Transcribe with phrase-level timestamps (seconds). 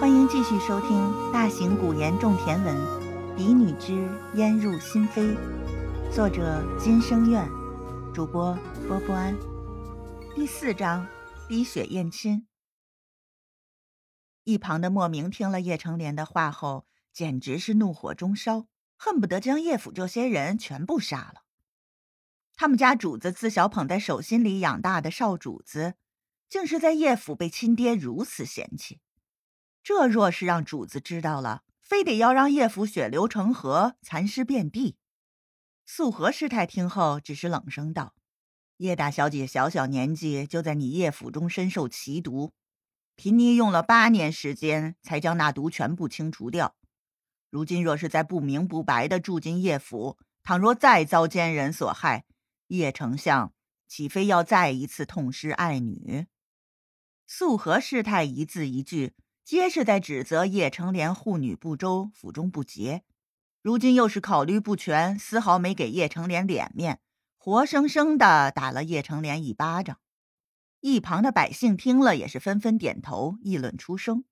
[0.00, 2.76] 欢迎继续收听大型古言种田文
[3.36, 5.36] 《嫡女之烟入心扉》，
[6.12, 7.48] 作者金生院，
[8.12, 8.58] 主播
[8.88, 9.34] 波波安。
[10.34, 11.06] 第四章：
[11.48, 12.46] 滴血验亲。
[14.42, 18.66] 一旁的莫名听了叶成莲的话后，简直是怒火中烧，
[18.96, 21.42] 恨不得将叶府这些人全部杀了。
[22.56, 25.94] 他们家主子自小捧在手心里养大的少主子，
[26.48, 29.00] 竟是在叶府被亲爹如此嫌弃。
[29.84, 34.96] 这若是让主子知道了，非得要让叶府血流成河，残尸遍地。
[35.84, 38.14] 素和师太听后，只是冷声道
[38.78, 42.54] ：“叶大小姐小小年纪就在你叶府中身受奇毒，
[43.14, 46.74] 贫尼用了八年时间才将那毒全部清除掉。
[47.50, 52.24] 如今若是再不明不白的住进叶府，倘若再遭奸人所害，
[52.68, 53.52] 叶丞相
[53.86, 56.26] 岂非要再一次痛失爱女？”
[57.28, 59.12] 素和师太一字一句。
[59.44, 63.04] 皆是在指责叶成莲护女不周、府中不洁，
[63.60, 67.02] 如今又是考虑不全，丝毫没给叶成莲脸面，
[67.36, 70.00] 活生生的打了叶成莲一巴掌。
[70.80, 74.24] 一旁的百姓听了也是纷纷点头，议论出声：“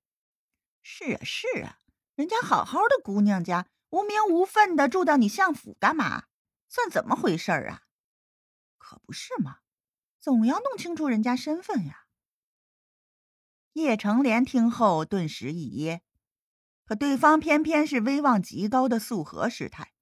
[0.82, 1.76] 是啊，是啊，
[2.14, 6.24] 人家好好的姑娘家，无名无分的住到你相府干嘛？
[6.70, 7.82] 算怎么回事儿啊？
[8.78, 9.58] 可不是嘛，
[10.18, 11.98] 总要弄清楚人家身份呀。”
[13.72, 16.02] 叶成莲听后顿时一噎，
[16.84, 19.92] 可对方偏偏是威望极高的素和师太，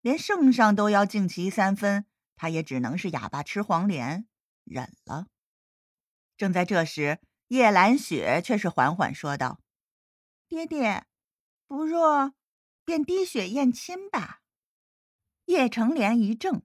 [0.00, 4.26] 连圣上都要敬其三分，他也只能是哑巴吃黄连，
[4.64, 5.26] 忍了。
[6.36, 9.60] 正在这时，叶兰雪却是缓缓说道
[10.48, 11.04] ：“爹爹，
[11.66, 12.32] 不若
[12.84, 14.40] 便滴血验亲吧。”
[15.44, 16.62] 叶成莲一怔，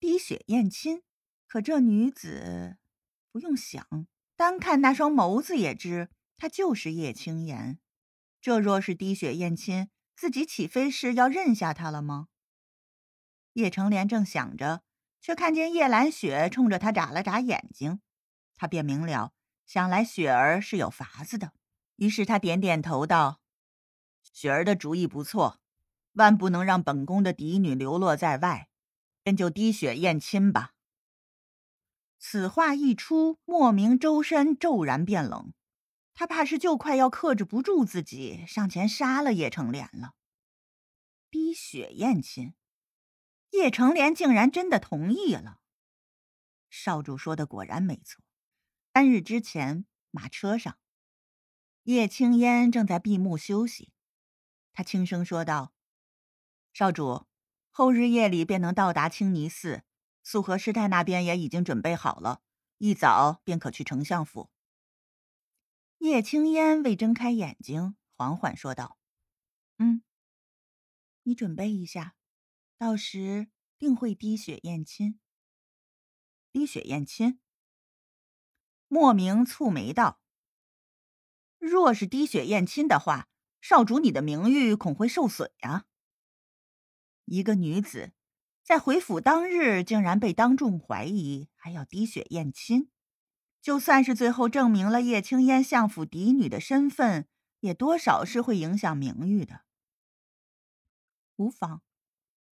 [0.00, 1.02] 滴血验亲？
[1.46, 2.78] 可这女子
[3.30, 3.86] 不用想。
[4.40, 7.78] 单看那双眸子也知，她就是叶青言。
[8.40, 12.28] 这若是滴血验亲，自己岂非是要认下他了吗？
[13.52, 14.82] 叶成莲正想着，
[15.20, 18.00] 却看见叶兰雪冲着他眨了眨眼睛，
[18.56, 19.34] 他便明了，
[19.66, 21.52] 想来雪儿是有法子的。
[21.96, 23.42] 于是他点点头道
[24.32, 25.60] ：“雪儿的主意不错，
[26.12, 28.70] 万不能让本宫的嫡女流落在外，
[29.22, 30.72] 便就滴血验亲吧。”
[32.22, 35.54] 此话一出，莫名周身骤然变冷，
[36.12, 40.12] 他怕是就快要克制不住自己，上前杀了叶成莲了。
[41.30, 42.52] 逼血验亲，
[43.52, 45.60] 叶成莲竟然真的同意了。
[46.68, 48.22] 少主说的果然没错。
[48.92, 50.78] 三日之前，马车上，
[51.84, 53.94] 叶青烟正在闭目休息，
[54.74, 55.72] 他轻声说道
[56.74, 57.26] ：“少主，
[57.70, 59.84] 后日夜里便能到达青泥寺。”
[60.22, 62.42] 素和师太那边也已经准备好了，
[62.78, 64.50] 一早便可去丞相府。
[65.98, 68.98] 叶青烟未睁开眼睛，缓缓说道
[69.78, 70.02] ：“嗯，
[71.24, 72.14] 你准备一下，
[72.78, 73.48] 到时
[73.78, 75.18] 定会滴血验亲。
[76.52, 77.40] 滴血验亲。”
[78.88, 80.20] 莫名蹙眉道
[81.58, 83.28] ：“若是滴血验亲的话，
[83.60, 85.86] 少主你的名誉恐会受损呀。
[87.24, 88.12] 一个女子。”
[88.70, 92.88] 在回府当日，竟然被当众怀疑，还要滴血验亲。
[93.60, 97.26] 就算是最后证明了叶青烟相府嫡女的身份，
[97.58, 99.62] 也多少是会影响名誉的。
[101.34, 101.82] 无妨，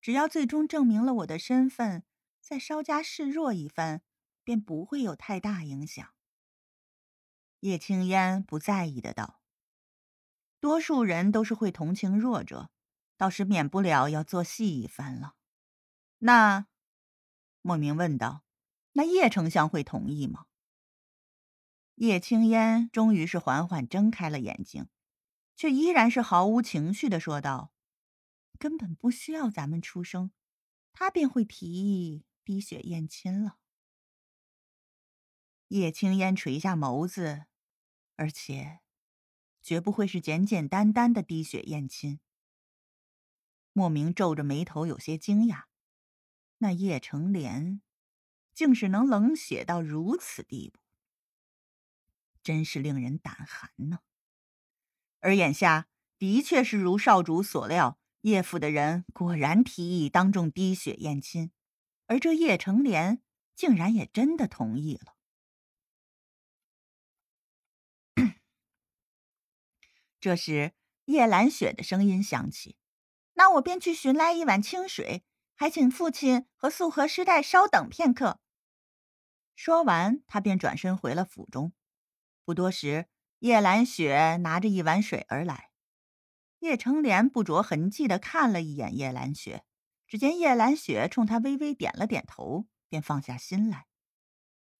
[0.00, 2.02] 只要最终证明了我的身份，
[2.40, 4.02] 再稍加示弱一番，
[4.42, 6.04] 便不会有太大影响。
[7.60, 9.40] 叶青烟不在意的道
[10.58, 12.70] ：“多数人都是会同情弱者，
[13.16, 15.36] 倒是免不了要做戏一番了。”
[16.18, 16.66] 那，
[17.62, 18.44] 莫名问道
[18.92, 20.46] ：“那叶丞相会同意吗？”
[21.96, 24.88] 叶青烟终于是缓缓睁开了眼睛，
[25.56, 27.72] 却依然是毫无情绪的说道
[28.58, 30.32] ：“根本不需要咱们出声，
[30.92, 33.58] 他便会提议滴血验亲了。”
[35.68, 37.44] 叶青烟垂下眸子，
[38.16, 38.80] 而且
[39.62, 42.18] 绝不会是简简单单的滴血验亲。
[43.72, 45.67] 莫名皱着眉头，有些惊讶。
[46.58, 47.80] 那叶成莲，
[48.52, 50.80] 竟是能冷血到如此地步，
[52.42, 54.00] 真是令人胆寒呢。
[55.20, 55.88] 而眼下
[56.18, 61.52] 的确是如少主所料，叶府的人果然提议当众滴血验亲，
[62.06, 63.22] 而这叶成莲
[63.54, 65.14] 竟然也真的同意了。
[70.18, 70.72] 这时，
[71.04, 72.76] 叶兰雪的声音响起
[73.34, 75.22] ：“那我便去寻来一碗清水。”
[75.60, 78.38] 还请父亲和素和师太稍等片刻。
[79.56, 81.72] 说完，他便转身回了府中。
[82.44, 83.08] 不多时，
[83.40, 85.70] 叶兰雪拿着一碗水而来。
[86.60, 89.64] 叶成莲不着痕迹的看了一眼叶兰雪，
[90.06, 93.86] 只见叶兰雪冲他微微点了点头，便放下心来。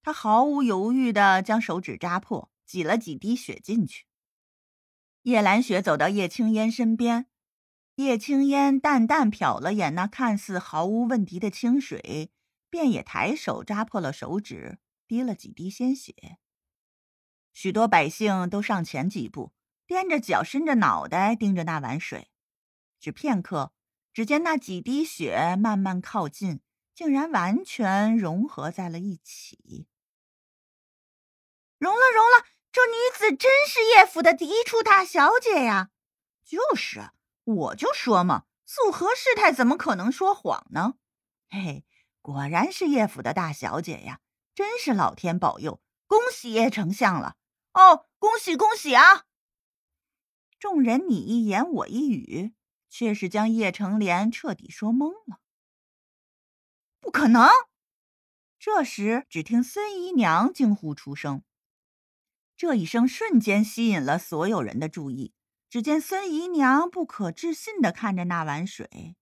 [0.00, 4.06] 他毫无犹豫的将手指扎破，挤了几滴血进去。
[5.22, 7.26] 叶兰雪走到叶青烟身边，
[7.98, 12.30] 叶青烟淡淡瞟了眼那看似毫无问题的清水，
[12.70, 14.78] 便也抬手扎破了手指，
[15.08, 16.38] 滴了几滴鲜血。
[17.52, 19.52] 许多百姓都上前几步。
[19.88, 22.30] 踮着脚，伸着脑袋，盯着那碗水。
[23.00, 23.72] 只片刻，
[24.12, 26.60] 只见那几滴血慢慢靠近，
[26.94, 29.88] 竟然完全融合在了一起。
[31.78, 32.46] 融了，融了！
[32.70, 35.90] 这女子真是叶府的嫡出大小姐呀！
[36.44, 37.10] 就是，
[37.48, 40.94] 我就说嘛，素和师太怎么可能说谎呢？
[41.48, 41.86] 嘿嘿，
[42.20, 44.20] 果然是叶府的大小姐呀！
[44.54, 47.36] 真是老天保佑，恭喜叶丞相了！
[47.72, 49.24] 哦，恭喜恭喜啊！
[50.58, 52.54] 众人你一言我一语，
[52.90, 55.40] 却是将叶成莲彻底说懵了。
[57.00, 57.48] 不可能！
[58.58, 61.44] 这时，只听孙姨娘惊呼出声，
[62.56, 65.32] 这一声瞬间吸引了所有人的注意。
[65.68, 69.16] 只见孙姨娘不可置信的看着那碗水：“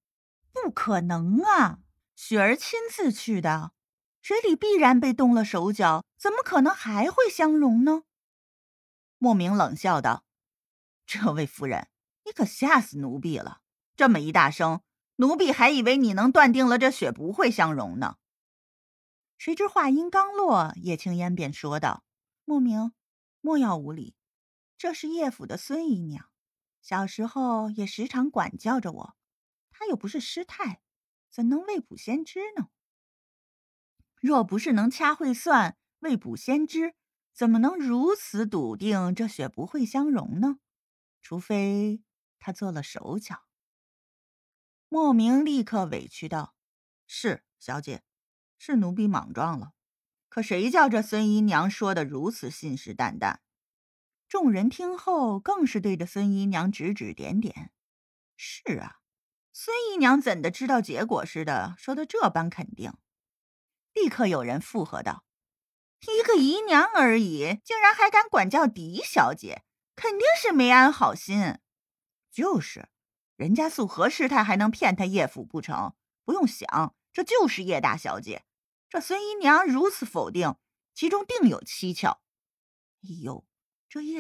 [0.53, 1.81] 不可能啊！
[2.15, 3.73] 雪儿亲自去的，
[4.23, 8.05] 水里必然被动了手脚，怎么可能还会相融呢？”
[9.19, 10.25] 莫名冷笑道。
[11.05, 11.89] 这位夫人，
[12.25, 13.61] 你可吓死奴婢了！
[13.97, 14.83] 这么一大声，
[15.17, 18.17] 奴婢还以为你能断定了这雪不会相融呢。
[19.39, 22.05] 谁知话音刚落，叶青烟便说道
[22.45, 22.93] ：“莫名，
[23.41, 24.15] 莫要无礼。
[24.79, 26.29] 这是叶府的孙姨娘，
[26.87, 29.17] 小时候也时常管教着我。
[29.71, 30.81] 她又不是师太，
[31.29, 32.69] 怎能未卜先知呢？
[34.21, 36.95] 若不是能掐会算，未卜先知，
[37.33, 40.61] 怎么能如此笃定这血不会相融呢？”
[41.21, 42.05] 除非
[42.39, 43.49] 他做了手脚。
[44.89, 46.55] 莫名立刻委屈道
[47.09, 48.05] ：“是小姐，
[48.59, 49.73] 是奴婢莽撞了。
[50.29, 53.39] 可谁叫这孙姨娘说的如此信誓旦旦？”
[54.37, 57.73] 众人听后更是对着孙姨娘指指点点。
[58.37, 58.97] 是啊，
[59.51, 62.93] 孙姨娘怎的知道结果似的，说的这般肯定。
[63.95, 65.25] 立刻有人附和道
[66.15, 69.65] ：“一个姨娘而已，竟然还敢管教嫡小姐！”
[69.97, 71.57] 肯定是没安好心，
[72.31, 72.91] 就是，
[73.37, 75.95] 人家素和师太还能骗他叶府不成？
[76.27, 78.45] 不用想，这就是叶大小姐。
[78.91, 80.57] 这孙姨娘如此否定，
[80.93, 82.21] 其中定有蹊跷。
[83.03, 83.47] 哎呦，
[83.89, 84.15] 这叶。